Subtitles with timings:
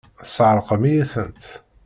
[0.21, 1.45] Tesεeṛqem-iyi-tent!